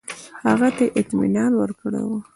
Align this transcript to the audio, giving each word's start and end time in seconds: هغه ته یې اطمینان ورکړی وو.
هغه 0.47 0.69
ته 0.77 0.83
یې 0.85 0.93
اطمینان 1.01 1.51
ورکړی 1.61 2.03
وو. 2.07 2.19